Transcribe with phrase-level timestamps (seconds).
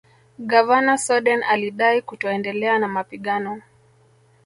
[0.39, 3.61] Gavana Soden alidai kutoendelea na mapigano